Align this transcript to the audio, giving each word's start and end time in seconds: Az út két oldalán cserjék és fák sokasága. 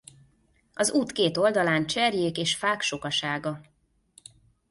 Az 0.73 0.91
út 0.91 1.11
két 1.11 1.37
oldalán 1.37 1.85
cserjék 1.87 2.37
és 2.37 2.55
fák 2.55 2.81
sokasága. 2.81 3.61